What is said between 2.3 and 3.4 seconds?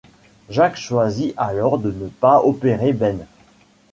opérer Ben.